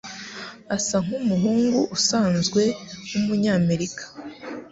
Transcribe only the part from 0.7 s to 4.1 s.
Asa nkumuhungu usanzwe wumunyamerika.